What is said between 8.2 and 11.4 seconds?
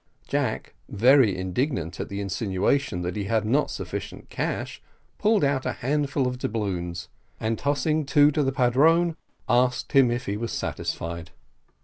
to the padrone, asked him if he was satisfied.